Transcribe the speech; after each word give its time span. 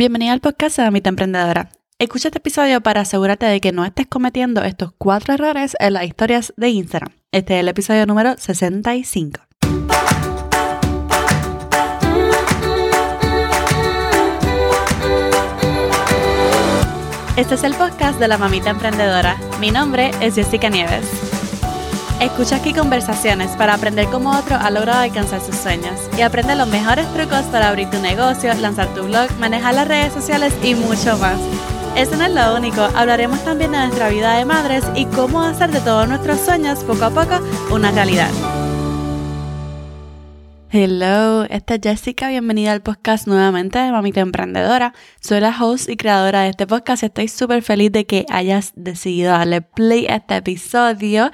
Bienvenida 0.00 0.32
al 0.32 0.40
podcast 0.40 0.78
de 0.78 0.84
Mamita 0.84 1.10
Emprendedora. 1.10 1.68
Escucha 1.98 2.28
este 2.28 2.38
episodio 2.38 2.80
para 2.80 3.02
asegurarte 3.02 3.44
de 3.44 3.60
que 3.60 3.70
no 3.70 3.84
estés 3.84 4.06
cometiendo 4.06 4.64
estos 4.64 4.94
cuatro 4.96 5.34
errores 5.34 5.76
en 5.78 5.92
las 5.92 6.04
historias 6.04 6.54
de 6.56 6.70
Instagram. 6.70 7.12
Este 7.32 7.56
es 7.56 7.60
el 7.60 7.68
episodio 7.68 8.06
número 8.06 8.34
65. 8.38 9.42
Este 17.36 17.54
es 17.54 17.62
el 17.62 17.74
podcast 17.74 18.18
de 18.18 18.28
la 18.28 18.38
Mamita 18.38 18.70
Emprendedora. 18.70 19.36
Mi 19.60 19.70
nombre 19.70 20.12
es 20.22 20.34
Jessica 20.34 20.70
Nieves. 20.70 21.29
Escucha 22.20 22.56
aquí 22.56 22.74
conversaciones 22.74 23.52
para 23.52 23.72
aprender 23.72 24.04
cómo 24.10 24.38
otro 24.38 24.54
ha 24.54 24.70
logrado 24.70 25.00
alcanzar 25.00 25.40
sus 25.40 25.56
sueños 25.56 25.98
y 26.18 26.20
aprende 26.20 26.54
los 26.54 26.68
mejores 26.68 27.10
trucos 27.14 27.44
para 27.46 27.70
abrir 27.70 27.88
tu 27.88 27.98
negocio, 27.98 28.52
lanzar 28.52 28.92
tu 28.94 29.04
blog, 29.04 29.30
manejar 29.38 29.74
las 29.74 29.88
redes 29.88 30.12
sociales 30.12 30.52
y 30.62 30.74
mucho 30.74 31.16
más. 31.16 31.40
Eso 31.96 32.16
no 32.16 32.26
es 32.26 32.34
lo 32.34 32.54
único, 32.54 32.82
hablaremos 32.94 33.42
también 33.42 33.72
de 33.72 33.78
nuestra 33.78 34.10
vida 34.10 34.36
de 34.36 34.44
madres 34.44 34.84
y 34.94 35.06
cómo 35.06 35.40
hacer 35.40 35.70
de 35.70 35.80
todos 35.80 36.06
nuestros 36.08 36.40
sueños 36.40 36.84
poco 36.84 37.06
a 37.06 37.10
poco 37.10 37.40
una 37.70 37.90
realidad. 37.90 38.28
Hello, 40.70 41.44
esta 41.44 41.76
es 41.76 41.80
Jessica, 41.82 42.28
bienvenida 42.28 42.72
al 42.72 42.82
podcast 42.82 43.26
nuevamente 43.28 43.78
de 43.78 43.92
Mamita 43.92 44.20
Emprendedora. 44.20 44.92
Soy 45.22 45.40
la 45.40 45.56
host 45.58 45.88
y 45.88 45.96
creadora 45.96 46.42
de 46.42 46.50
este 46.50 46.66
podcast 46.66 47.02
y 47.02 47.06
estoy 47.06 47.28
súper 47.28 47.62
feliz 47.62 47.90
de 47.90 48.04
que 48.04 48.26
hayas 48.28 48.72
decidido 48.76 49.30
darle 49.32 49.62
play 49.62 50.06
a 50.06 50.16
este 50.16 50.36
episodio 50.36 51.30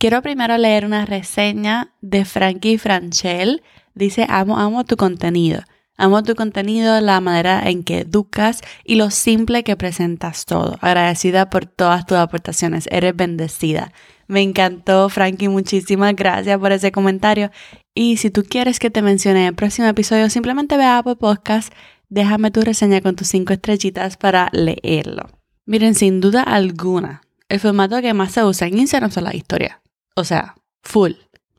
Quiero 0.00 0.22
primero 0.22 0.56
leer 0.56 0.86
una 0.86 1.04
reseña 1.04 1.92
de 2.00 2.24
Frankie 2.24 2.78
Franchel. 2.78 3.62
Dice, 3.94 4.24
amo, 4.30 4.58
amo 4.58 4.86
tu 4.86 4.96
contenido. 4.96 5.60
Amo 5.98 6.22
tu 6.22 6.34
contenido, 6.34 7.02
la 7.02 7.20
manera 7.20 7.68
en 7.68 7.84
que 7.84 7.98
educas 7.98 8.62
y 8.82 8.94
lo 8.94 9.10
simple 9.10 9.62
que 9.62 9.76
presentas 9.76 10.46
todo. 10.46 10.78
Agradecida 10.80 11.50
por 11.50 11.66
todas 11.66 12.06
tus 12.06 12.16
aportaciones. 12.16 12.88
Eres 12.90 13.14
bendecida. 13.14 13.92
Me 14.26 14.40
encantó, 14.40 15.10
Frankie. 15.10 15.48
Muchísimas 15.48 16.16
gracias 16.16 16.58
por 16.58 16.72
ese 16.72 16.92
comentario. 16.92 17.50
Y 17.94 18.16
si 18.16 18.30
tú 18.30 18.42
quieres 18.42 18.78
que 18.78 18.88
te 18.88 19.02
mencione 19.02 19.42
en 19.42 19.48
el 19.48 19.54
próximo 19.54 19.86
episodio, 19.86 20.30
simplemente 20.30 20.78
ve 20.78 20.84
a 20.84 20.96
Apple 20.96 21.16
Podcast, 21.16 21.74
déjame 22.08 22.50
tu 22.50 22.62
reseña 22.62 23.02
con 23.02 23.16
tus 23.16 23.28
cinco 23.28 23.52
estrellitas 23.52 24.16
para 24.16 24.48
leerlo. 24.52 25.28
Miren, 25.66 25.94
sin 25.94 26.22
duda 26.22 26.42
alguna, 26.42 27.20
el 27.50 27.60
formato 27.60 28.00
que 28.00 28.14
más 28.14 28.32
se 28.32 28.42
usa 28.42 28.66
en 28.66 28.78
Instagram 28.78 29.10
son 29.10 29.24
las 29.24 29.34
historias. 29.34 29.79
O 30.14 30.24
sea, 30.24 30.54
full. 30.82 31.12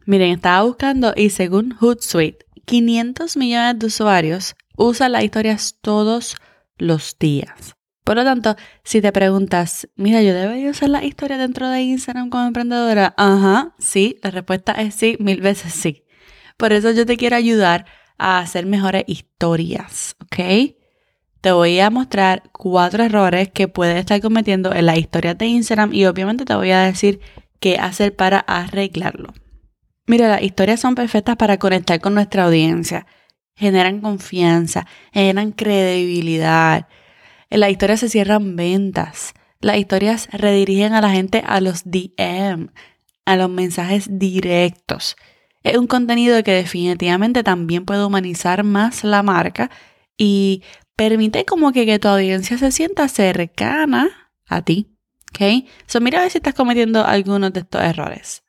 Miren, 0.06 0.32
estaba 0.32 0.64
buscando 0.64 1.14
y 1.16 1.30
según 1.30 1.72
Hootsuite, 1.72 2.46
500 2.66 3.38
millones 3.38 3.80
de 3.80 3.86
usuarios 3.88 4.56
usan 4.78 5.12
las 5.14 5.24
historias 5.24 5.78
todos 5.82 6.36
los 6.78 7.18
días. 7.20 7.76
Por 8.04 8.16
lo 8.16 8.24
tanto, 8.24 8.56
si 8.84 9.00
te 9.00 9.12
preguntas, 9.12 9.88
mira, 9.96 10.22
yo 10.22 10.34
debería 10.34 10.72
usar 10.72 10.90
la 10.90 11.04
historia 11.06 11.38
dentro 11.38 11.70
de 11.70 11.82
Instagram 11.82 12.30
como 12.30 12.48
emprendedora, 12.48 13.14
ajá, 13.16 13.76
sí, 13.78 14.18
la 14.24 14.32
respuesta 14.32 14.74
es 14.74 14.96
sí, 14.96 15.18
mil 15.20 15.40
veces 15.40 15.74
sí. 15.74 16.04
Por 16.58 16.74
eso 16.74 16.92
yo 16.92 17.06
te 17.06 17.18
quiero 17.18 17.36
ayudar 17.36 17.86
a 18.18 18.40
hacer 18.40 18.66
mejores 18.66 19.04
historias, 19.08 20.16
¿ok? 20.22 20.76
Te 21.42 21.52
voy 21.52 21.80
a 21.80 21.90
mostrar 21.90 22.44
cuatro 22.52 23.04
errores 23.04 23.50
que 23.50 23.68
puedes 23.68 23.98
estar 23.98 24.20
cometiendo 24.22 24.74
en 24.74 24.88
las 24.88 24.98
historias 24.98 25.38
de 25.38 25.48
Instagram 25.48 25.94
y 25.94 26.06
obviamente 26.06 26.46
te 26.46 26.56
voy 26.56 26.72
a 26.72 26.82
decir 26.82 27.20
qué 27.62 27.78
hacer 27.78 28.14
para 28.14 28.40
arreglarlo. 28.40 29.34
Mira, 30.08 30.28
las 30.28 30.42
historias 30.42 30.82
son 30.82 30.96
perfectas 30.96 31.38
para 31.38 31.58
conectar 31.58 32.02
con 32.02 32.16
nuestra 32.16 32.44
audiencia. 32.44 33.08
Generan 33.56 34.02
confianza, 34.02 34.88
generan 35.14 35.54
credibilidad. 35.54 36.88
En 37.50 37.62
las 37.62 37.70
historias 37.70 38.02
se 38.02 38.10
cierran 38.10 38.58
ventas. 38.58 39.34
Las 39.62 39.78
historias 39.78 40.28
redirigen 40.32 40.94
a 40.94 41.02
la 41.02 41.12
gente 41.12 41.44
a 41.46 41.62
los 41.62 41.84
DM, 41.86 42.72
a 43.26 43.36
los 43.38 43.50
mensajes 43.50 44.08
directos. 44.10 45.16
Es 45.64 45.78
un 45.78 45.86
contenido 45.86 46.42
que 46.44 46.52
definitivamente 46.52 47.44
también 47.44 47.86
puede 47.86 48.04
humanizar 48.04 48.64
más 48.64 49.04
la 49.04 49.22
marca 49.22 49.70
y 50.18 50.64
permite 50.96 51.46
como 51.46 51.72
que, 51.72 51.86
que 51.86 52.00
tu 52.00 52.08
audiencia 52.08 52.58
se 52.58 52.72
sienta 52.72 53.08
cercana 53.08 54.10
a 54.48 54.64
ti. 54.64 54.88
¿Ok? 55.32 55.68
So 55.88 56.02
mira 56.02 56.20
a 56.20 56.22
ver 56.22 56.32
si 56.32 56.38
estás 56.38 56.54
cometiendo 56.54 57.06
algunos 57.06 57.52
de 57.54 57.62
estos 57.62 57.82
errores. 57.82 58.44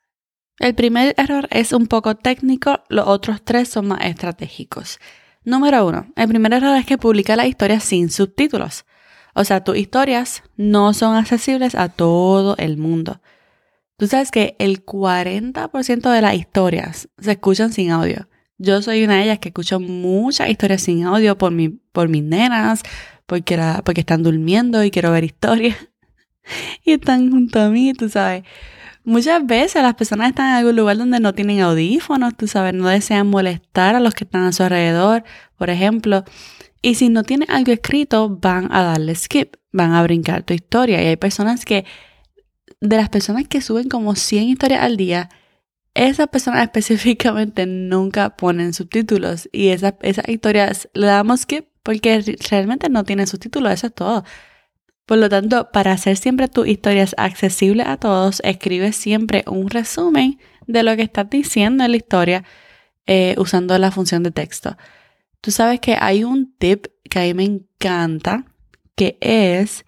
El 0.58 0.74
primer 0.74 1.14
error 1.16 1.48
es 1.50 1.72
un 1.72 1.86
poco 1.86 2.14
técnico, 2.14 2.84
los 2.88 3.06
otros 3.06 3.42
tres 3.42 3.68
son 3.68 3.88
más 3.88 4.04
estratégicos. 4.04 4.98
Número 5.44 5.86
uno, 5.86 6.06
el 6.14 6.28
primer 6.28 6.52
error 6.52 6.76
es 6.76 6.86
que 6.86 6.98
publica 6.98 7.34
las 7.34 7.46
historias 7.46 7.82
sin 7.82 8.10
subtítulos. 8.10 8.84
O 9.34 9.44
sea, 9.44 9.64
tus 9.64 9.76
historias 9.76 10.42
no 10.56 10.92
son 10.94 11.16
accesibles 11.16 11.74
a 11.74 11.88
todo 11.88 12.56
el 12.58 12.76
mundo. 12.76 13.20
Tú 13.96 14.06
sabes 14.06 14.30
que 14.30 14.56
el 14.58 14.84
40% 14.84 16.10
de 16.10 16.22
las 16.22 16.34
historias 16.34 17.08
se 17.18 17.32
escuchan 17.32 17.72
sin 17.72 17.90
audio. 17.90 18.28
Yo 18.58 18.82
soy 18.82 19.02
una 19.02 19.16
de 19.16 19.24
ellas 19.24 19.38
que 19.38 19.48
escucho 19.48 19.80
muchas 19.80 20.48
historias 20.48 20.82
sin 20.82 21.04
audio 21.04 21.36
por, 21.38 21.50
mi, 21.50 21.70
por 21.70 22.08
mis 22.08 22.22
nenas, 22.22 22.82
porque, 23.26 23.58
porque 23.84 24.02
están 24.02 24.22
durmiendo 24.22 24.84
y 24.84 24.90
quiero 24.90 25.10
ver 25.10 25.24
historias. 25.24 25.76
y 26.84 26.92
están 26.92 27.30
junto 27.30 27.60
a 27.60 27.68
mí, 27.68 27.92
tú 27.94 28.08
sabes. 28.08 28.44
Muchas 29.04 29.44
veces 29.44 29.82
las 29.82 29.94
personas 29.94 30.28
están 30.28 30.50
en 30.50 30.54
algún 30.56 30.76
lugar 30.76 30.96
donde 30.96 31.18
no 31.18 31.34
tienen 31.34 31.60
audífonos, 31.60 32.36
tú 32.36 32.46
sabes, 32.46 32.72
no 32.72 32.88
desean 32.88 33.26
molestar 33.26 33.96
a 33.96 34.00
los 34.00 34.14
que 34.14 34.24
están 34.24 34.44
a 34.44 34.52
su 34.52 34.62
alrededor, 34.62 35.24
por 35.56 35.70
ejemplo. 35.70 36.24
Y 36.82 36.94
si 36.94 37.08
no 37.08 37.24
tienen 37.24 37.50
algo 37.50 37.72
escrito, 37.72 38.28
van 38.28 38.68
a 38.72 38.82
darle 38.82 39.14
skip, 39.14 39.56
van 39.72 39.92
a 39.92 40.02
brincar 40.02 40.44
tu 40.44 40.54
historia. 40.54 41.02
Y 41.02 41.06
hay 41.06 41.16
personas 41.16 41.64
que, 41.64 41.84
de 42.80 42.96
las 42.96 43.08
personas 43.08 43.48
que 43.48 43.60
suben 43.60 43.88
como 43.88 44.14
100 44.14 44.44
historias 44.44 44.82
al 44.82 44.96
día, 44.96 45.28
esas 45.94 46.28
personas 46.28 46.62
específicamente 46.64 47.66
nunca 47.66 48.36
ponen 48.36 48.72
subtítulos. 48.72 49.48
Y 49.52 49.68
esas, 49.68 49.94
esas 50.02 50.28
historias 50.28 50.88
le 50.94 51.06
damos 51.06 51.40
skip 51.40 51.66
porque 51.82 52.36
realmente 52.50 52.88
no 52.88 53.02
tienen 53.04 53.26
subtítulos, 53.26 53.72
eso 53.72 53.88
es 53.88 53.94
todo. 53.94 54.24
Por 55.06 55.18
lo 55.18 55.28
tanto, 55.28 55.70
para 55.72 55.92
hacer 55.92 56.16
siempre 56.16 56.48
tus 56.48 56.66
historias 56.66 57.14
accesibles 57.18 57.86
a 57.86 57.96
todos, 57.96 58.40
escribe 58.44 58.92
siempre 58.92 59.44
un 59.46 59.68
resumen 59.68 60.38
de 60.66 60.82
lo 60.82 60.96
que 60.96 61.02
estás 61.02 61.28
diciendo 61.28 61.84
en 61.84 61.90
la 61.90 61.96
historia 61.96 62.44
eh, 63.06 63.34
usando 63.38 63.76
la 63.78 63.90
función 63.90 64.22
de 64.22 64.30
texto. 64.30 64.76
Tú 65.40 65.50
sabes 65.50 65.80
que 65.80 65.96
hay 66.00 66.24
un 66.24 66.54
tip 66.56 66.86
que 67.10 67.18
a 67.18 67.22
mí 67.22 67.34
me 67.34 67.44
encanta, 67.44 68.46
que 68.94 69.18
es 69.20 69.84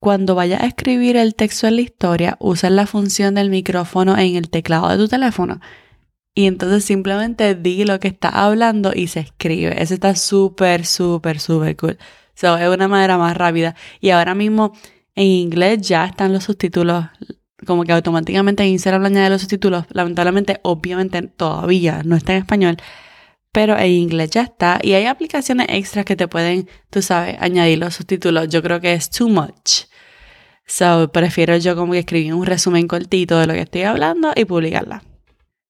cuando 0.00 0.34
vayas 0.34 0.62
a 0.62 0.66
escribir 0.66 1.16
el 1.16 1.34
texto 1.34 1.68
en 1.68 1.76
la 1.76 1.82
historia, 1.82 2.36
usa 2.40 2.70
la 2.70 2.86
función 2.86 3.34
del 3.34 3.50
micrófono 3.50 4.18
en 4.18 4.34
el 4.34 4.50
teclado 4.50 4.88
de 4.88 4.96
tu 4.96 5.08
teléfono. 5.08 5.60
Y 6.34 6.46
entonces 6.46 6.84
simplemente 6.84 7.54
di 7.54 7.84
lo 7.84 8.00
que 8.00 8.08
estás 8.08 8.32
hablando 8.34 8.92
y 8.94 9.08
se 9.08 9.20
escribe. 9.20 9.80
Eso 9.82 9.94
está 9.94 10.16
súper, 10.16 10.86
súper, 10.86 11.38
súper 11.38 11.76
cool. 11.76 11.98
So, 12.40 12.56
es 12.56 12.68
una 12.68 12.88
manera 12.88 13.18
más 13.18 13.36
rápida. 13.36 13.74
Y 14.00 14.10
ahora 14.10 14.34
mismo 14.34 14.72
en 15.14 15.26
inglés 15.26 15.82
ya 15.82 16.06
están 16.06 16.32
los 16.32 16.44
subtítulos, 16.44 17.04
como 17.66 17.84
que 17.84 17.92
automáticamente 17.92 18.62
en 18.62 18.70
Instagram 18.70 19.04
añade 19.04 19.28
los 19.28 19.42
subtítulos. 19.42 19.84
Lamentablemente, 19.90 20.58
obviamente 20.62 21.20
todavía 21.20 22.00
no 22.02 22.16
está 22.16 22.32
en 22.32 22.38
español, 22.38 22.76
pero 23.52 23.76
en 23.76 23.90
inglés 23.90 24.30
ya 24.30 24.42
está. 24.42 24.78
Y 24.82 24.94
hay 24.94 25.04
aplicaciones 25.04 25.66
extras 25.68 26.06
que 26.06 26.16
te 26.16 26.28
pueden, 26.28 26.66
tú 26.88 27.02
sabes, 27.02 27.36
añadir 27.40 27.78
los 27.78 27.96
subtítulos. 27.96 28.48
Yo 28.48 28.62
creo 28.62 28.80
que 28.80 28.94
es 28.94 29.10
too 29.10 29.28
much. 29.28 29.84
So, 30.66 31.10
prefiero 31.12 31.58
yo 31.58 31.76
como 31.76 31.92
que 31.92 31.98
escribir 31.98 32.32
un 32.32 32.46
resumen 32.46 32.88
cortito 32.88 33.38
de 33.38 33.48
lo 33.48 33.52
que 33.52 33.60
estoy 33.60 33.82
hablando 33.82 34.32
y 34.34 34.46
publicarla. 34.46 35.02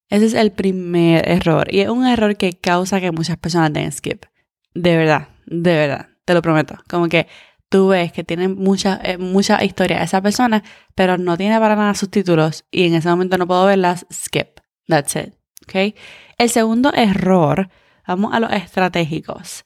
Ese 0.08 0.26
es 0.26 0.34
el 0.34 0.52
primer 0.52 1.28
error. 1.28 1.66
Y 1.74 1.80
es 1.80 1.88
un 1.88 2.06
error 2.06 2.36
que 2.36 2.52
causa 2.52 3.00
que 3.00 3.10
muchas 3.10 3.38
personas 3.38 3.72
den 3.72 3.90
skip. 3.90 4.26
De 4.72 4.96
verdad, 4.96 5.30
de 5.46 5.74
verdad 5.74 6.10
te 6.30 6.34
lo 6.34 6.42
prometo. 6.42 6.78
Como 6.88 7.08
que 7.08 7.26
tú 7.68 7.88
ves 7.88 8.12
que 8.12 8.22
tiene 8.22 8.46
mucha, 8.46 9.00
eh, 9.02 9.18
mucha 9.18 9.64
historia 9.64 10.02
esa 10.02 10.22
persona, 10.22 10.62
pero 10.94 11.18
no 11.18 11.36
tiene 11.36 11.58
para 11.58 11.74
nada 11.74 11.94
sus 11.94 12.08
títulos 12.08 12.64
y 12.70 12.86
en 12.86 12.94
ese 12.94 13.08
momento 13.08 13.36
no 13.36 13.48
puedo 13.48 13.66
verlas, 13.66 14.06
skip. 14.12 14.60
That's 14.86 15.16
it. 15.16 15.34
¿Ok? 15.64 15.96
El 16.38 16.50
segundo 16.50 16.92
error, 16.94 17.68
vamos 18.06 18.32
a 18.32 18.38
los 18.38 18.52
estratégicos. 18.52 19.64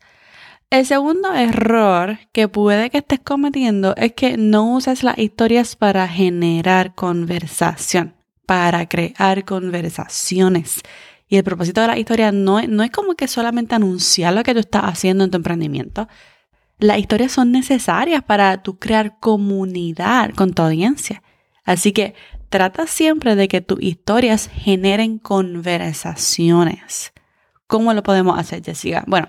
El 0.71 0.87
segundo 0.87 1.35
error 1.35 2.19
que 2.33 2.49
puede 2.49 2.89
que 2.89 2.99
estés 2.99 3.21
cometiendo 3.21 3.95
es 3.97 4.15
que 4.15 4.39
no 4.39 4.75
uses 4.75 5.03
las 5.03 5.19
historias 5.19 5.77
para 5.77 6.09
generar 6.09 6.95
conversación, 6.95 8.15
para 8.47 8.89
crear 8.89 9.45
conversaciones. 9.45 10.81
Y 11.29 11.37
el 11.37 11.45
propósito 11.45 11.83
de 11.83 11.89
la 11.89 11.99
historia 11.99 12.33
no, 12.33 12.61
no 12.63 12.83
es 12.83 12.91
como 12.91 13.15
que 13.15 13.29
solamente 13.29 13.75
anunciar 13.75 14.33
lo 14.33 14.43
que 14.43 14.55
tú 14.55 14.61
estás 14.61 14.85
haciendo 14.85 15.25
en 15.25 15.31
tu 15.31 15.37
emprendimiento, 15.37 16.09
las 16.79 16.99
historias 16.99 17.33
son 17.33 17.53
necesarias 17.53 18.23
para 18.23 18.63
tú 18.63 18.79
crear 18.79 19.19
comunidad 19.21 20.31
con 20.35 20.53
tu 20.53 20.63
audiencia. 20.63 21.23
Así 21.65 21.93
que 21.93 22.15
trata 22.49 22.87
siempre 22.87 23.37
de 23.37 23.49
que 23.49 23.61
tus 23.61 23.81
historias 23.83 24.49
generen 24.53 25.19
conversaciones. 25.19 27.13
¿Cómo 27.67 27.95
lo 27.95 28.03
podemos 28.03 28.39
hacer, 28.39 28.63
Jessica? 28.63 29.05
Bueno, 29.07 29.29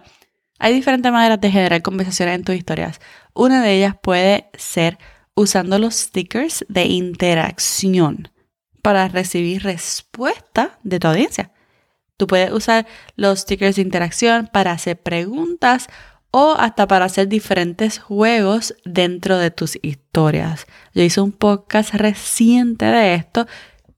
Hay 0.57 0.73
diferentes 0.73 1.11
maneras 1.11 1.41
de 1.41 1.51
generar 1.51 1.81
conversaciones 1.81 2.35
en 2.35 2.43
tus 2.45 2.55
historias. 2.55 3.01
Una 3.33 3.61
de 3.61 3.73
ellas 3.75 3.95
puede 4.01 4.49
ser 4.53 4.97
usando 5.35 5.77
los 5.79 5.95
stickers 5.95 6.65
de 6.69 6.85
interacción 6.85 8.29
para 8.81 9.07
recibir 9.09 9.63
respuesta 9.63 10.79
de 10.83 10.99
tu 10.99 11.07
audiencia. 11.07 11.51
Tú 12.17 12.27
puedes 12.27 12.51
usar 12.51 12.87
los 13.15 13.39
stickers 13.39 13.75
de 13.75 13.81
interacción 13.81 14.49
para 14.51 14.71
hacer 14.71 15.01
preguntas 15.01 15.87
o 16.37 16.53
hasta 16.59 16.85
para 16.85 17.05
hacer 17.05 17.29
diferentes 17.29 17.97
juegos 17.97 18.75
dentro 18.83 19.37
de 19.37 19.51
tus 19.51 19.79
historias. 19.81 20.67
Yo 20.93 21.01
hice 21.01 21.21
un 21.21 21.31
podcast 21.31 21.93
reciente 21.93 22.83
de 22.83 23.15
esto, 23.15 23.47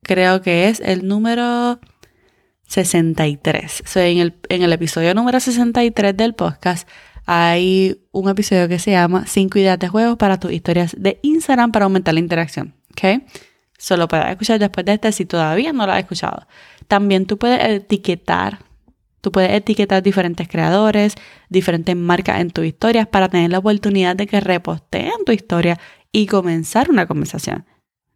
creo 0.04 0.44
que 0.44 0.70
es 0.70 0.80
el 0.80 1.08
número 1.08 1.80
63. 2.68 3.84
en, 3.96 4.20
el, 4.20 4.36
en 4.50 4.62
el 4.62 4.72
episodio 4.72 5.16
número 5.16 5.40
63 5.40 6.16
del 6.16 6.36
podcast 6.36 6.88
hay 7.26 8.04
un 8.12 8.30
episodio 8.30 8.68
que 8.68 8.78
se 8.78 8.92
llama 8.92 9.26
5 9.26 9.58
ideas 9.58 9.80
de 9.80 9.88
juegos 9.88 10.18
para 10.18 10.40
tus 10.40 10.52
historias 10.52 10.96
de 10.96 11.20
Instagram 11.24 11.72
para 11.72 11.86
aumentar 11.86 12.14
la 12.14 12.20
interacción. 12.20 12.76
¿Ok? 12.92 13.24
Solo 13.80 14.08
puedes 14.08 14.28
escuchar 14.28 14.60
después 14.60 14.86
de 14.86 14.94
este 14.94 15.12
si 15.12 15.26
todavía 15.26 15.74
no 15.74 15.88
lo 15.88 15.92
has 15.92 16.02
escuchado. 16.02 16.46
También 16.88 17.26
tú 17.26 17.40
puedes 17.40 17.68
etiquetar, 17.68 18.60
tú 19.22 19.32
puedes 19.32 19.52
etiquetar 19.52 20.04
diferentes 20.04 20.48
creadores, 20.48 21.16
diferentes 21.50 21.96
marcas 21.96 22.42
en 22.42 22.52
tus 22.52 22.66
historias 22.66 23.08
para 23.08 23.30
tener 23.30 23.52
la 23.52 23.60
oportunidad 23.60 24.16
de 24.16 24.28
que 24.28 24.40
reposteen 24.40 25.26
tu 25.26 25.32
historia 25.32 25.80
y 26.12 26.28
comenzar 26.28 26.90
una 26.90 27.06
conversación. 27.06 27.66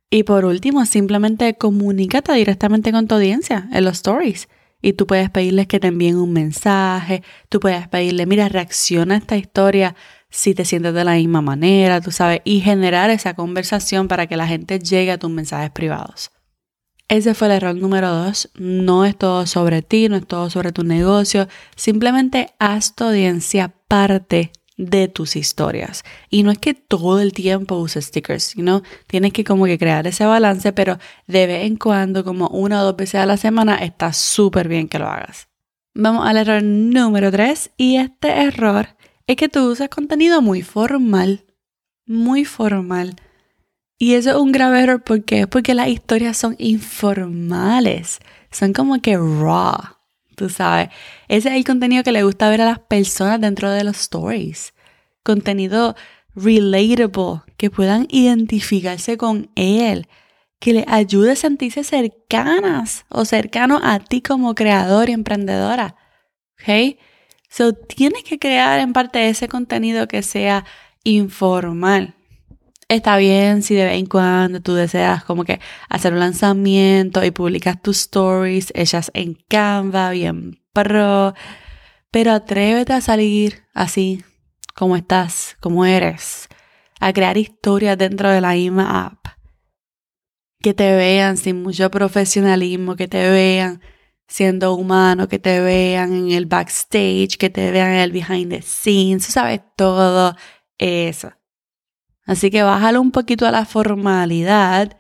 Y 0.09 0.23
por 0.23 0.43
último, 0.45 0.85
simplemente 0.85 1.53
comunícate 1.55 2.33
directamente 2.33 2.91
con 2.91 3.07
tu 3.07 3.15
audiencia 3.15 3.69
en 3.71 3.85
los 3.85 3.93
stories. 3.93 4.49
Y 4.81 4.93
tú 4.93 5.07
puedes 5.07 5.29
pedirles 5.29 5.67
que 5.67 5.79
te 5.79 5.87
envíen 5.87 6.17
un 6.17 6.33
mensaje, 6.33 7.23
tú 7.49 7.59
puedes 7.59 7.87
pedirle, 7.87 8.25
mira, 8.25 8.49
reacciona 8.49 9.15
a 9.15 9.17
esta 9.19 9.37
historia 9.37 9.95
si 10.29 10.55
te 10.55 10.65
sientes 10.65 10.93
de 10.93 11.03
la 11.03 11.13
misma 11.13 11.41
manera, 11.41 12.01
tú 12.01 12.11
sabes, 12.11 12.41
y 12.45 12.61
generar 12.61 13.09
esa 13.09 13.35
conversación 13.35 14.07
para 14.07 14.27
que 14.27 14.37
la 14.37 14.47
gente 14.47 14.79
llegue 14.79 15.11
a 15.11 15.17
tus 15.17 15.29
mensajes 15.29 15.69
privados. 15.71 16.31
Ese 17.11 17.33
fue 17.33 17.47
el 17.47 17.55
error 17.55 17.75
número 17.75 18.09
dos. 18.09 18.49
No 18.55 19.03
es 19.03 19.17
todo 19.17 19.45
sobre 19.45 19.81
ti, 19.81 20.07
no 20.07 20.15
es 20.15 20.25
todo 20.25 20.49
sobre 20.49 20.71
tu 20.71 20.85
negocio. 20.85 21.49
Simplemente 21.75 22.53
haz 22.57 22.95
tu 22.95 23.03
audiencia 23.03 23.73
parte 23.89 24.53
de 24.77 25.09
tus 25.09 25.35
historias. 25.35 26.05
Y 26.29 26.43
no 26.43 26.51
es 26.51 26.57
que 26.57 26.73
todo 26.73 27.19
el 27.19 27.33
tiempo 27.33 27.75
uses 27.75 28.05
stickers, 28.05 28.43
sino 28.43 28.81
tienes 29.07 29.33
que 29.33 29.43
como 29.43 29.65
que 29.65 29.77
crear 29.77 30.07
ese 30.07 30.25
balance, 30.25 30.71
pero 30.71 30.99
de 31.27 31.47
vez 31.47 31.65
en 31.65 31.75
cuando, 31.75 32.23
como 32.23 32.47
una 32.47 32.79
o 32.79 32.85
dos 32.85 32.95
veces 32.95 33.15
a 33.15 33.25
la 33.25 33.35
semana, 33.35 33.75
está 33.75 34.13
súper 34.13 34.69
bien 34.69 34.87
que 34.87 34.97
lo 34.97 35.07
hagas. 35.07 35.49
Vamos 35.93 36.25
al 36.25 36.37
error 36.37 36.63
número 36.63 37.29
tres. 37.29 37.71
Y 37.75 37.97
este 37.97 38.29
error 38.29 38.87
es 39.27 39.35
que 39.35 39.49
tú 39.49 39.69
usas 39.69 39.89
contenido 39.89 40.41
muy 40.41 40.61
formal. 40.61 41.43
Muy 42.05 42.45
formal. 42.45 43.17
Y 44.01 44.15
eso 44.15 44.31
es 44.31 44.35
un 44.37 44.51
grave 44.51 44.81
error. 44.81 45.03
¿Por 45.03 45.23
qué? 45.23 45.45
Porque 45.45 45.75
las 45.75 45.87
historias 45.87 46.35
son 46.35 46.55
informales. 46.57 48.17
Son 48.49 48.73
como 48.73 48.99
que 48.99 49.15
raw. 49.15 49.77
Tú 50.35 50.49
sabes. 50.49 50.89
Ese 51.27 51.49
es 51.49 51.55
el 51.55 51.63
contenido 51.63 52.01
que 52.01 52.11
le 52.11 52.23
gusta 52.23 52.49
ver 52.49 52.61
a 52.61 52.65
las 52.65 52.79
personas 52.79 53.39
dentro 53.39 53.69
de 53.69 53.83
los 53.83 53.99
stories. 53.99 54.73
Contenido 55.21 55.95
relatable, 56.33 57.41
que 57.57 57.69
puedan 57.69 58.07
identificarse 58.09 59.17
con 59.17 59.51
él, 59.53 60.07
que 60.57 60.73
les 60.73 60.87
ayude 60.87 61.33
a 61.33 61.35
sentirse 61.35 61.83
cercanas 61.83 63.05
o 63.07 63.23
cercanos 63.23 63.81
a 63.83 63.99
ti 63.99 64.23
como 64.23 64.55
creador 64.55 65.09
y 65.09 65.13
emprendedora. 65.13 65.95
¿Ok? 66.59 66.97
So, 67.49 67.73
tienes 67.73 68.23
que 68.23 68.39
crear 68.39 68.79
en 68.79 68.93
parte 68.93 69.29
ese 69.29 69.47
contenido 69.47 70.07
que 70.07 70.23
sea 70.23 70.65
informal. 71.03 72.15
Está 72.91 73.15
bien 73.15 73.63
si 73.63 73.73
de 73.73 73.85
vez 73.85 73.93
en 73.93 74.05
cuando 74.05 74.59
tú 74.59 74.73
deseas 74.73 75.23
como 75.23 75.45
que 75.45 75.61
hacer 75.87 76.11
un 76.11 76.19
lanzamiento 76.19 77.23
y 77.23 77.31
publicas 77.31 77.81
tus 77.81 78.01
stories 78.01 78.73
hechas 78.75 79.11
en 79.13 79.35
Canva, 79.47 80.09
bien 80.09 80.61
pro, 80.73 81.33
pero 82.11 82.33
atrévete 82.33 82.91
a 82.91 82.99
salir 82.99 83.63
así, 83.73 84.25
como 84.75 84.97
estás, 84.97 85.55
como 85.61 85.85
eres, 85.85 86.49
a 86.99 87.13
crear 87.13 87.37
historias 87.37 87.97
dentro 87.97 88.29
de 88.29 88.41
la 88.41 88.51
misma 88.55 89.05
app. 89.05 89.25
Que 90.59 90.73
te 90.73 90.93
vean 90.93 91.37
sin 91.37 91.63
mucho 91.63 91.89
profesionalismo, 91.89 92.97
que 92.97 93.07
te 93.07 93.29
vean 93.29 93.79
siendo 94.27 94.73
humano, 94.73 95.29
que 95.29 95.39
te 95.39 95.61
vean 95.61 96.13
en 96.13 96.31
el 96.31 96.45
backstage, 96.45 97.37
que 97.37 97.49
te 97.49 97.71
vean 97.71 97.93
en 97.93 97.99
el 97.99 98.11
behind 98.11 98.49
the 98.49 98.61
scenes, 98.61 99.27
sabes 99.27 99.61
todo 99.77 100.35
eso. 100.77 101.31
Así 102.25 102.51
que 102.51 102.63
bájalo 102.63 103.01
un 103.01 103.11
poquito 103.11 103.45
a 103.45 103.51
la 103.51 103.65
formalidad, 103.65 104.97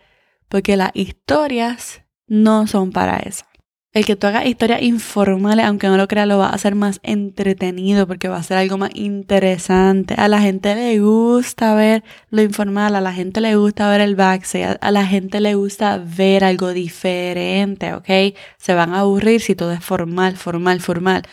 porque 0.47 0.75
las 0.75 0.91
historias 0.93 2.01
no 2.27 2.67
son 2.67 2.91
para 2.91 3.17
eso. 3.17 3.45
El 3.93 4.05
que 4.05 4.15
tú 4.15 4.25
hagas 4.25 4.45
historias 4.45 4.81
informales, 4.83 5.65
aunque 5.65 5.87
no 5.87 5.97
lo 5.97 6.07
creas, 6.07 6.25
lo 6.25 6.37
va 6.37 6.47
a 6.47 6.53
hacer 6.53 6.75
más 6.75 7.01
entretenido 7.03 8.07
porque 8.07 8.29
va 8.29 8.37
a 8.37 8.43
ser 8.43 8.55
algo 8.55 8.77
más 8.77 8.91
interesante. 8.93 10.13
A 10.17 10.29
la 10.29 10.39
gente 10.39 10.73
le 10.75 10.97
gusta 11.01 11.75
ver 11.75 12.01
lo 12.29 12.41
informal, 12.41 12.95
a 12.95 13.01
la 13.01 13.11
gente 13.11 13.41
le 13.41 13.57
gusta 13.57 13.89
ver 13.89 13.99
el 13.99 14.15
backstage, 14.15 14.77
a 14.79 14.91
la 14.91 15.05
gente 15.05 15.41
le 15.41 15.55
gusta 15.55 15.97
ver 15.97 16.45
algo 16.45 16.71
diferente, 16.71 17.93
¿ok? 17.93 18.37
Se 18.57 18.73
van 18.73 18.93
a 18.93 18.99
aburrir 18.99 19.41
si 19.41 19.55
todo 19.55 19.73
es 19.73 19.83
formal, 19.83 20.37
formal, 20.37 20.79
formal. 20.79 21.23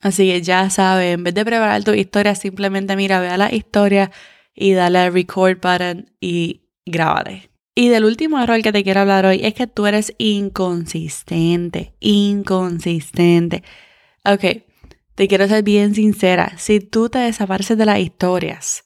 Así 0.00 0.28
que 0.28 0.42
ya 0.42 0.70
sabes, 0.70 1.12
en 1.12 1.24
vez 1.24 1.34
de 1.34 1.44
preparar 1.44 1.82
tu 1.82 1.92
historia, 1.92 2.36
simplemente 2.36 2.94
mira, 2.94 3.18
vea 3.18 3.36
la 3.36 3.52
historia 3.52 4.12
y 4.56 4.72
dale 4.72 4.98
al 4.98 5.12
record 5.12 5.58
button 5.60 6.10
y 6.20 6.62
grábate. 6.86 7.50
Y 7.74 7.90
del 7.90 8.06
último 8.06 8.40
error 8.40 8.62
que 8.62 8.72
te 8.72 8.82
quiero 8.82 9.00
hablar 9.00 9.26
hoy 9.26 9.40
es 9.44 9.52
que 9.52 9.66
tú 9.66 9.86
eres 9.86 10.14
inconsistente, 10.16 11.94
inconsistente. 12.00 13.62
Ok, 14.24 14.64
te 15.14 15.28
quiero 15.28 15.46
ser 15.46 15.62
bien 15.62 15.94
sincera. 15.94 16.54
Si 16.56 16.80
tú 16.80 17.10
te 17.10 17.18
desapareces 17.18 17.76
de 17.76 17.84
las 17.84 17.98
historias, 17.98 18.84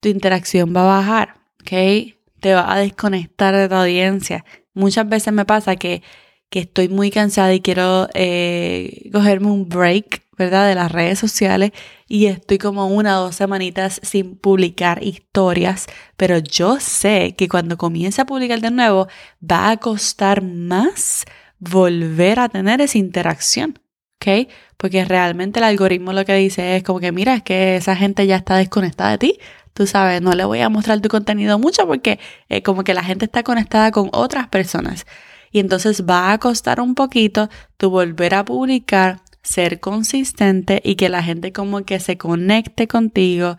tu 0.00 0.10
interacción 0.10 0.76
va 0.76 0.82
a 0.82 0.98
bajar, 0.98 1.36
¿ok? 1.62 2.14
Te 2.40 2.54
va 2.54 2.70
a 2.70 2.78
desconectar 2.78 3.56
de 3.56 3.68
tu 3.68 3.74
audiencia. 3.74 4.44
Muchas 4.74 5.08
veces 5.08 5.32
me 5.32 5.46
pasa 5.46 5.76
que, 5.76 6.02
que 6.50 6.60
estoy 6.60 6.88
muy 6.88 7.10
cansada 7.10 7.54
y 7.54 7.60
quiero 7.60 8.08
eh, 8.14 9.08
cogerme 9.12 9.48
un 9.48 9.68
break 9.68 10.24
¿verdad? 10.40 10.68
De 10.68 10.74
las 10.74 10.90
redes 10.90 11.18
sociales 11.18 11.72
y 12.08 12.26
estoy 12.26 12.56
como 12.56 12.86
una 12.86 13.20
o 13.20 13.24
dos 13.24 13.36
semanitas 13.36 14.00
sin 14.02 14.36
publicar 14.36 15.02
historias, 15.02 15.86
pero 16.16 16.38
yo 16.38 16.80
sé 16.80 17.34
que 17.36 17.46
cuando 17.46 17.76
comience 17.76 18.22
a 18.22 18.24
publicar 18.24 18.60
de 18.60 18.70
nuevo 18.70 19.06
va 19.38 19.70
a 19.70 19.76
costar 19.76 20.42
más 20.42 21.26
volver 21.58 22.40
a 22.40 22.48
tener 22.48 22.80
esa 22.80 22.96
interacción, 22.96 23.78
¿ok? 24.16 24.48
Porque 24.78 25.04
realmente 25.04 25.60
el 25.60 25.64
algoritmo 25.64 26.14
lo 26.14 26.24
que 26.24 26.34
dice 26.36 26.76
es 26.76 26.82
como 26.82 27.00
que 27.00 27.12
mira, 27.12 27.34
es 27.34 27.42
que 27.42 27.76
esa 27.76 27.94
gente 27.94 28.26
ya 28.26 28.36
está 28.36 28.56
desconectada 28.56 29.10
de 29.10 29.18
ti, 29.18 29.38
tú 29.74 29.86
sabes, 29.86 30.22
no 30.22 30.32
le 30.32 30.44
voy 30.44 30.60
a 30.60 30.70
mostrar 30.70 31.00
tu 31.00 31.10
contenido 31.10 31.58
mucho 31.58 31.86
porque 31.86 32.18
eh, 32.48 32.62
como 32.62 32.82
que 32.82 32.94
la 32.94 33.04
gente 33.04 33.26
está 33.26 33.42
conectada 33.42 33.90
con 33.90 34.08
otras 34.12 34.48
personas. 34.48 35.04
Y 35.50 35.58
entonces 35.58 36.04
va 36.08 36.32
a 36.32 36.38
costar 36.38 36.80
un 36.80 36.94
poquito 36.94 37.48
tu 37.76 37.90
volver 37.90 38.34
a 38.34 38.44
publicar 38.44 39.22
ser 39.42 39.80
consistente 39.80 40.80
y 40.84 40.96
que 40.96 41.08
la 41.08 41.22
gente 41.22 41.52
como 41.52 41.84
que 41.84 41.98
se 41.98 42.18
conecte 42.18 42.86
contigo 42.86 43.56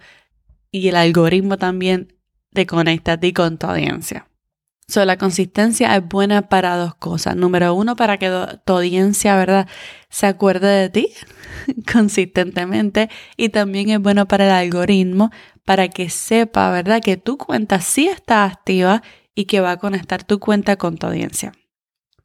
y 0.71 0.88
el 0.88 0.95
algoritmo 0.95 1.57
también 1.57 2.15
te 2.53 2.65
conecta 2.65 3.13
a 3.13 3.19
ti 3.19 3.33
con 3.33 3.57
tu 3.57 3.67
audiencia. 3.67 4.27
So, 4.88 5.05
la 5.05 5.17
consistencia 5.17 5.95
es 5.95 6.05
buena 6.05 6.50
para 6.50 6.75
dos 6.75 6.95
cosas. 6.95 7.38
Número 7.38 7.74
uno, 7.74 7.95
para 7.95 8.17
que 8.17 8.29
tu 8.65 8.74
audiencia, 8.74 9.38
¿verdad?, 9.38 9.67
se 10.10 10.27
acuerde 10.27 10.67
de 10.67 10.89
ti 10.89 11.07
consistentemente. 11.91 13.10
Y 13.38 13.50
también 13.50 13.89
es 13.89 14.01
bueno 14.01 14.27
para 14.27 14.45
el 14.45 14.51
algoritmo, 14.51 15.31
para 15.63 15.88
que 15.88 16.10
sepa, 16.10 16.71
¿verdad?, 16.71 17.01
que 17.01 17.15
tu 17.15 17.38
cuenta 17.38 17.79
sí 17.79 18.07
está 18.07 18.43
activa 18.43 19.01
y 19.33 19.45
que 19.45 19.62
va 19.62 19.71
a 19.71 19.77
conectar 19.77 20.25
tu 20.25 20.39
cuenta 20.39 20.75
con 20.75 20.98
tu 20.98 21.07
audiencia. 21.07 21.53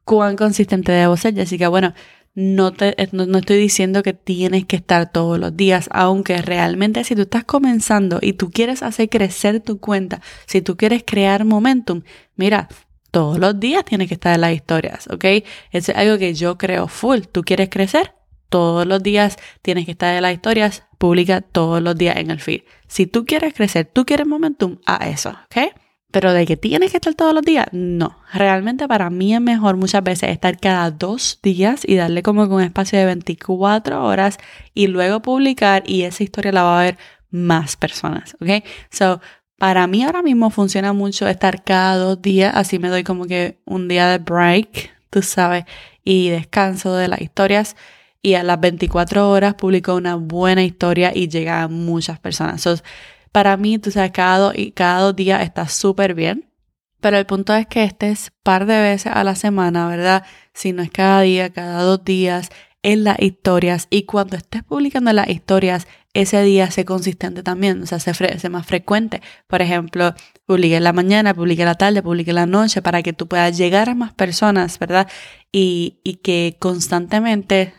¿Cuán 0.07 0.37
consistente 0.37 0.93
debo 0.93 1.17
ser, 1.17 1.35
Jessica? 1.35 1.67
Bueno, 1.67 1.93
no, 2.33 2.71
te, 2.71 2.95
no, 3.11 3.39
estoy 3.39 3.57
diciendo 3.57 4.03
que 4.03 4.13
tienes 4.13 4.65
que 4.65 4.77
estar 4.77 5.11
todos 5.11 5.37
los 5.37 5.57
días, 5.57 5.89
aunque 5.91 6.41
realmente 6.41 7.03
si 7.03 7.13
tú 7.13 7.23
estás 7.23 7.43
comenzando 7.43 8.19
y 8.21 8.31
tú 8.31 8.49
quieres 8.49 8.83
hacer 8.83 9.09
crecer 9.09 9.59
tu 9.59 9.81
cuenta, 9.81 10.21
si 10.45 10.61
tú 10.61 10.77
quieres 10.77 11.03
crear 11.05 11.43
momentum, 11.43 12.03
mira, 12.37 12.69
todos 13.11 13.37
los 13.37 13.59
días 13.59 13.83
tienes 13.83 14.07
que 14.07 14.13
estar 14.13 14.33
en 14.33 14.39
las 14.39 14.53
historias, 14.53 15.07
¿ok? 15.07 15.25
Eso 15.71 15.91
es 15.91 15.97
algo 15.97 16.17
que 16.17 16.33
yo 16.33 16.57
creo 16.57 16.87
full. 16.87 17.23
¿Tú 17.29 17.41
quieres 17.41 17.67
crecer? 17.67 18.13
Todos 18.47 18.87
los 18.87 19.03
días 19.03 19.35
tienes 19.61 19.83
que 19.83 19.91
estar 19.91 20.15
en 20.15 20.21
las 20.21 20.31
historias, 20.31 20.83
publica 20.97 21.41
todos 21.41 21.81
los 21.81 21.97
días 21.97 22.15
en 22.15 22.31
el 22.31 22.39
feed. 22.39 22.61
Si 22.87 23.07
tú 23.07 23.25
quieres 23.25 23.53
crecer, 23.53 23.91
tú 23.91 24.05
quieres 24.05 24.25
momentum, 24.25 24.77
a 24.85 25.09
eso, 25.09 25.31
¿ok? 25.31 25.73
Pero 26.17 26.33
de 26.33 26.47
que 26.47 26.57
tienes 26.57 26.89
que 26.89 26.97
estar 26.97 27.13
todos 27.13 27.31
los 27.31 27.43
días, 27.43 27.67
no. 27.71 28.17
Realmente 28.33 28.87
para 28.87 29.11
mí 29.11 29.35
es 29.35 29.39
mejor 29.39 29.77
muchas 29.77 30.03
veces 30.03 30.31
estar 30.31 30.59
cada 30.59 30.89
dos 30.89 31.37
días 31.43 31.83
y 31.85 31.93
darle 31.93 32.23
como 32.23 32.45
un 32.45 32.63
espacio 32.63 32.97
de 32.97 33.05
24 33.05 34.03
horas 34.03 34.39
y 34.73 34.87
luego 34.87 35.21
publicar 35.21 35.83
y 35.85 36.01
esa 36.01 36.23
historia 36.23 36.51
la 36.51 36.63
va 36.63 36.79
a 36.79 36.83
ver 36.85 36.97
más 37.29 37.75
personas, 37.75 38.35
¿ok? 38.41 38.65
So, 38.89 39.21
para 39.59 39.85
mí 39.85 40.03
ahora 40.03 40.23
mismo 40.23 40.49
funciona 40.49 40.91
mucho 40.91 41.27
estar 41.27 41.63
cada 41.63 41.97
dos 41.97 42.19
días, 42.19 42.51
así 42.55 42.79
me 42.79 42.89
doy 42.89 43.03
como 43.03 43.25
que 43.25 43.59
un 43.65 43.87
día 43.87 44.07
de 44.07 44.17
break, 44.17 44.89
tú 45.11 45.21
sabes, 45.21 45.65
y 46.03 46.29
descanso 46.29 46.95
de 46.95 47.09
las 47.09 47.21
historias 47.21 47.75
y 48.23 48.33
a 48.33 48.41
las 48.41 48.59
24 48.59 49.29
horas 49.29 49.53
publico 49.53 49.93
una 49.93 50.15
buena 50.15 50.63
historia 50.63 51.11
y 51.13 51.27
llega 51.27 51.61
a 51.61 51.67
muchas 51.67 52.17
personas. 52.17 52.63
So, 52.63 52.73
para 53.37 53.55
mí, 53.55 53.77
tú 53.77 53.91
sabes, 53.91 54.09
cada 54.13 54.39
dos, 54.39 54.53
cada 54.73 55.01
dos 55.01 55.15
días 55.15 55.43
está 55.43 55.67
súper 55.67 56.15
bien, 56.15 56.49
pero 56.99 57.19
el 57.19 57.27
punto 57.27 57.53
es 57.53 57.67
que 57.67 57.83
estés 57.83 58.31
par 58.41 58.65
de 58.65 58.81
veces 58.81 59.11
a 59.13 59.23
la 59.23 59.35
semana, 59.35 59.87
¿verdad? 59.87 60.25
Si 60.55 60.73
no 60.73 60.81
es 60.81 60.89
cada 60.89 61.21
día, 61.21 61.53
cada 61.53 61.83
dos 61.83 62.03
días, 62.03 62.49
en 62.81 63.03
las 63.03 63.19
historias 63.19 63.85
y 63.91 64.05
cuando 64.05 64.37
estés 64.37 64.63
publicando 64.63 65.13
las 65.13 65.29
historias, 65.29 65.87
ese 66.15 66.41
día 66.41 66.71
sé 66.71 66.83
consistente 66.83 67.43
también, 67.43 67.83
o 67.83 67.85
sea, 67.85 67.99
sé, 67.99 68.49
más 68.49 68.65
frecuente. 68.65 69.21
Por 69.45 69.61
ejemplo, 69.61 70.15
publique 70.47 70.77
en 70.77 70.83
la 70.83 70.93
mañana, 70.93 71.35
publique 71.35 71.61
en 71.61 71.67
la 71.67 71.75
tarde, 71.75 72.01
publique 72.01 72.31
en 72.31 72.37
la 72.37 72.47
noche 72.47 72.81
para 72.81 73.03
que 73.03 73.13
tú 73.13 73.27
puedas 73.27 73.55
llegar 73.55 73.87
a 73.87 73.93
más 73.93 74.15
personas, 74.15 74.79
¿verdad? 74.79 75.07
Y, 75.51 75.99
y 76.03 76.15
que 76.23 76.55
constantemente 76.57 77.75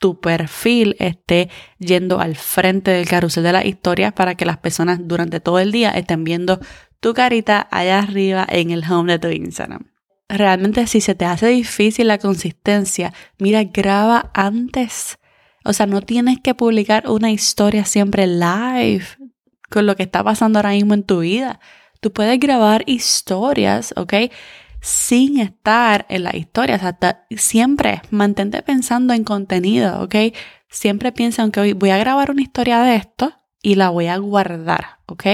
tu 0.00 0.18
perfil 0.18 0.96
esté 0.98 1.48
yendo 1.78 2.18
al 2.18 2.34
frente 2.34 2.90
del 2.90 3.06
carrusel 3.06 3.44
de 3.44 3.52
las 3.52 3.64
historias 3.64 4.12
para 4.12 4.34
que 4.34 4.44
las 4.44 4.58
personas 4.58 4.98
durante 5.04 5.38
todo 5.38 5.60
el 5.60 5.70
día 5.70 5.90
estén 5.90 6.24
viendo 6.24 6.58
tu 6.98 7.14
carita 7.14 7.68
allá 7.70 8.00
arriba 8.00 8.44
en 8.50 8.72
el 8.72 8.82
home 8.90 9.12
de 9.12 9.18
tu 9.20 9.28
Instagram 9.28 9.90
realmente 10.30 10.86
si 10.86 11.00
se 11.00 11.14
te 11.14 11.24
hace 11.24 11.48
difícil 11.48 12.08
la 12.08 12.18
consistencia, 12.18 13.12
mira, 13.38 13.64
graba 13.64 14.30
antes. 14.32 15.18
O 15.64 15.72
sea, 15.72 15.86
no 15.86 16.00
tienes 16.00 16.38
que 16.40 16.54
publicar 16.54 17.08
una 17.08 17.30
historia 17.30 17.84
siempre 17.84 18.26
live 18.26 19.04
con 19.68 19.86
lo 19.86 19.96
que 19.96 20.04
está 20.04 20.24
pasando 20.24 20.58
ahora 20.58 20.70
mismo 20.70 20.94
en 20.94 21.02
tu 21.02 21.20
vida. 21.20 21.60
Tú 22.00 22.12
puedes 22.12 22.38
grabar 22.40 22.82
historias, 22.86 23.92
¿ok? 23.96 24.14
Sin 24.80 25.38
estar 25.38 26.06
en 26.08 26.24
las 26.24 26.34
historias. 26.34 26.82
Hasta 26.82 27.26
siempre 27.36 28.02
mantente 28.10 28.62
pensando 28.62 29.14
en 29.14 29.24
contenido, 29.24 30.02
¿ok? 30.02 30.14
Siempre 30.68 31.12
piensa, 31.12 31.42
aunque 31.42 31.60
hoy 31.60 31.72
voy 31.72 31.90
a 31.90 31.98
grabar 31.98 32.30
una 32.30 32.42
historia 32.42 32.80
de 32.80 32.96
esto 32.96 33.32
y 33.62 33.74
la 33.74 33.90
voy 33.90 34.06
a 34.06 34.16
guardar, 34.16 34.98
¿ok? 35.06 35.24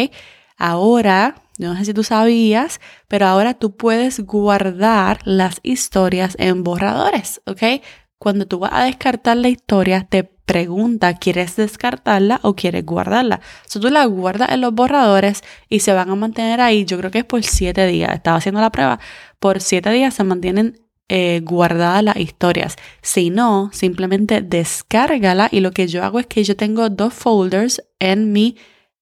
Ahora 0.56 1.34
no 1.58 1.76
sé 1.76 1.86
si 1.86 1.94
tú 1.94 2.04
sabías, 2.04 2.80
pero 3.08 3.26
ahora 3.26 3.54
tú 3.54 3.76
puedes 3.76 4.20
guardar 4.20 5.20
las 5.24 5.60
historias 5.62 6.36
en 6.38 6.62
borradores, 6.62 7.40
¿ok? 7.46 7.82
Cuando 8.18 8.46
tú 8.46 8.58
vas 8.58 8.72
a 8.74 8.84
descartar 8.84 9.36
la 9.36 9.48
historia, 9.48 10.06
te 10.08 10.35
pregunta, 10.46 11.14
¿quieres 11.14 11.56
descartarla 11.56 12.40
o 12.42 12.54
quieres 12.54 12.86
guardarla? 12.86 13.40
So, 13.66 13.80
tú 13.80 13.90
la 13.90 14.06
guardas 14.06 14.50
en 14.50 14.62
los 14.62 14.72
borradores 14.72 15.42
y 15.68 15.80
se 15.80 15.92
van 15.92 16.08
a 16.08 16.14
mantener 16.14 16.60
ahí, 16.60 16.84
yo 16.84 16.96
creo 16.98 17.10
que 17.10 17.18
es 17.18 17.24
por 17.24 17.42
siete 17.42 17.86
días. 17.86 18.14
Estaba 18.14 18.38
haciendo 18.38 18.60
la 18.60 18.70
prueba. 18.70 18.98
Por 19.38 19.60
siete 19.60 19.90
días 19.90 20.14
se 20.14 20.24
mantienen 20.24 20.80
eh, 21.08 21.40
guardadas 21.44 22.02
las 22.02 22.16
historias. 22.16 22.76
Si 23.02 23.30
no, 23.30 23.70
simplemente 23.72 24.40
descárgala 24.40 25.48
y 25.52 25.60
lo 25.60 25.72
que 25.72 25.88
yo 25.88 26.02
hago 26.04 26.18
es 26.18 26.26
que 26.26 26.42
yo 26.42 26.56
tengo 26.56 26.88
dos 26.88 27.12
folders 27.12 27.82
en 27.98 28.32
mi 28.32 28.56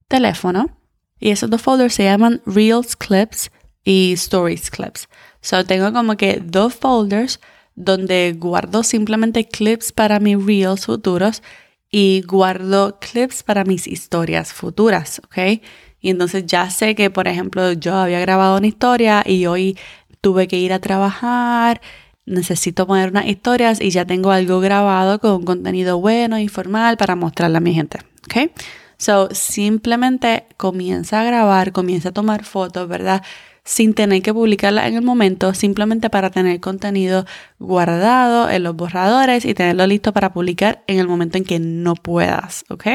teléfono 0.08 0.78
y 1.18 1.30
esos 1.30 1.48
dos 1.48 1.62
folders 1.62 1.94
se 1.94 2.04
llaman 2.04 2.42
Reels 2.44 2.96
Clips 2.96 3.50
y 3.84 4.12
Stories 4.14 4.70
Clips. 4.70 5.08
So 5.40 5.64
tengo 5.64 5.92
como 5.92 6.16
que 6.16 6.42
dos 6.44 6.74
folders 6.74 7.40
donde 7.74 8.34
guardo 8.38 8.82
simplemente 8.82 9.46
clips 9.46 9.92
para 9.92 10.20
mis 10.20 10.44
Reels 10.44 10.86
futuros 10.86 11.42
y 11.90 12.22
guardo 12.22 12.98
clips 12.98 13.42
para 13.42 13.64
mis 13.64 13.86
historias 13.86 14.52
futuras, 14.52 15.20
¿ok? 15.24 15.62
Y 16.00 16.10
entonces 16.10 16.44
ya 16.46 16.68
sé 16.70 16.94
que, 16.94 17.10
por 17.10 17.28
ejemplo, 17.28 17.72
yo 17.72 17.94
había 17.94 18.20
grabado 18.20 18.58
una 18.58 18.66
historia 18.66 19.22
y 19.24 19.46
hoy 19.46 19.78
tuve 20.20 20.48
que 20.48 20.58
ir 20.58 20.72
a 20.72 20.78
trabajar, 20.78 21.80
necesito 22.26 22.86
poner 22.86 23.10
unas 23.10 23.26
historias 23.26 23.80
y 23.80 23.90
ya 23.90 24.04
tengo 24.04 24.30
algo 24.30 24.60
grabado 24.60 25.18
con 25.18 25.44
contenido 25.44 25.98
bueno, 25.98 26.38
informal 26.38 26.96
para 26.96 27.16
mostrarle 27.16 27.58
a 27.58 27.60
mi 27.60 27.74
gente, 27.74 27.98
¿ok? 28.24 28.50
So, 28.96 29.28
simplemente 29.32 30.46
comienza 30.56 31.20
a 31.20 31.24
grabar, 31.24 31.72
comienza 31.72 32.10
a 32.10 32.12
tomar 32.12 32.44
fotos, 32.44 32.88
¿verdad? 32.88 33.22
Sin 33.64 33.94
tener 33.94 34.22
que 34.22 34.34
publicarla 34.34 34.86
en 34.86 34.94
el 34.94 35.02
momento, 35.02 35.54
simplemente 35.54 36.10
para 36.10 36.30
tener 36.30 36.60
contenido 36.60 37.24
guardado 37.58 38.50
en 38.50 38.62
los 38.62 38.76
borradores 38.76 39.44
y 39.44 39.54
tenerlo 39.54 39.86
listo 39.86 40.12
para 40.12 40.32
publicar 40.32 40.84
en 40.86 40.98
el 40.98 41.08
momento 41.08 41.38
en 41.38 41.44
que 41.44 41.58
no 41.58 41.94
puedas, 41.94 42.64
¿ok? 42.68 42.86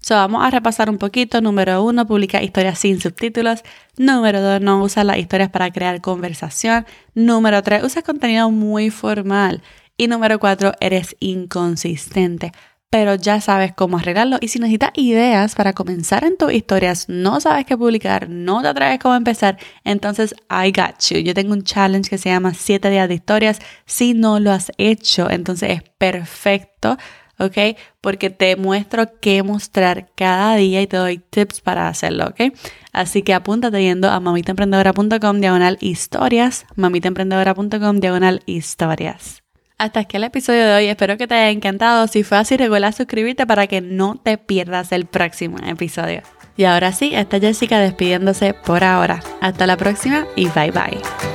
So, 0.00 0.16
vamos 0.16 0.44
a 0.44 0.50
repasar 0.50 0.90
un 0.90 0.98
poquito. 0.98 1.40
Número 1.40 1.82
uno, 1.82 2.06
publica 2.06 2.42
historias 2.42 2.78
sin 2.78 3.00
subtítulos. 3.00 3.62
Número 3.96 4.42
dos, 4.42 4.60
no 4.60 4.82
usa 4.82 5.02
las 5.02 5.16
historias 5.16 5.48
para 5.48 5.70
crear 5.70 6.02
conversación. 6.02 6.84
Número 7.14 7.62
tres, 7.62 7.82
usa 7.82 8.02
contenido 8.02 8.50
muy 8.50 8.90
formal. 8.90 9.62
Y 9.96 10.08
número 10.08 10.38
cuatro, 10.38 10.72
eres 10.80 11.16
inconsistente 11.20 12.52
pero 12.90 13.14
ya 13.16 13.40
sabes 13.40 13.72
cómo 13.72 13.98
arreglarlo. 13.98 14.38
Y 14.40 14.48
si 14.48 14.58
necesitas 14.58 14.90
ideas 14.94 15.54
para 15.54 15.72
comenzar 15.72 16.24
en 16.24 16.36
tus 16.36 16.52
historias, 16.52 17.08
no 17.08 17.40
sabes 17.40 17.66
qué 17.66 17.76
publicar, 17.76 18.28
no 18.28 18.62
te 18.62 18.68
atreves 18.68 18.98
cómo 19.00 19.14
empezar, 19.14 19.58
entonces 19.84 20.34
I 20.50 20.70
got 20.70 21.00
you. 21.10 21.18
Yo 21.18 21.34
tengo 21.34 21.52
un 21.52 21.64
challenge 21.64 22.08
que 22.08 22.18
se 22.18 22.30
llama 22.30 22.54
7 22.54 22.90
días 22.90 23.08
de 23.08 23.14
historias. 23.14 23.60
Si 23.84 24.14
no 24.14 24.38
lo 24.38 24.52
has 24.52 24.72
hecho, 24.78 25.30
entonces 25.30 25.70
es 25.70 25.82
perfecto. 25.98 26.96
¿ok? 27.38 27.76
Porque 28.00 28.30
te 28.30 28.56
muestro 28.56 29.20
qué 29.20 29.42
mostrar 29.42 30.10
cada 30.14 30.56
día 30.56 30.82
y 30.82 30.86
te 30.86 30.96
doy 30.96 31.18
tips 31.18 31.60
para 31.60 31.88
hacerlo, 31.88 32.26
¿ok? 32.28 32.54
Así 32.92 33.22
que 33.22 33.34
apúntate 33.34 33.82
yendo 33.82 34.10
a 34.10 34.20
mamitaemprendedora.com 34.20 35.40
diagonal 35.40 35.78
historias, 35.80 36.66
mamitaemprendedora.com 36.76 38.00
diagonal 38.00 38.42
historias. 38.46 39.43
Hasta 39.76 40.00
aquí 40.00 40.16
el 40.16 40.24
episodio 40.24 40.66
de 40.66 40.74
hoy. 40.74 40.86
Espero 40.86 41.16
que 41.16 41.26
te 41.26 41.34
haya 41.34 41.50
encantado. 41.50 42.06
Si 42.06 42.22
fue 42.22 42.38
así, 42.38 42.56
recuerda 42.56 42.92
suscribirte 42.92 43.46
para 43.46 43.66
que 43.66 43.80
no 43.80 44.16
te 44.16 44.38
pierdas 44.38 44.92
el 44.92 45.06
próximo 45.06 45.58
episodio. 45.66 46.22
Y 46.56 46.64
ahora 46.64 46.92
sí, 46.92 47.10
está 47.14 47.40
Jessica 47.40 47.80
despidiéndose 47.80 48.54
por 48.54 48.84
ahora. 48.84 49.20
Hasta 49.40 49.66
la 49.66 49.76
próxima 49.76 50.26
y 50.36 50.48
bye 50.48 50.70
bye. 50.70 51.33